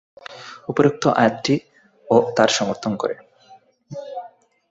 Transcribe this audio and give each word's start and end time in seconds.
উপরোক্ত 0.69 1.03
আয়াতটিও 1.15 2.15
তার 2.35 2.49
সমর্থন 2.49 2.93
করে। 2.95 3.15